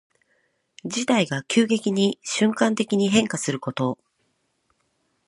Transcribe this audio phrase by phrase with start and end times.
[0.83, 3.99] 事態が急激に瞬間的に変化すること。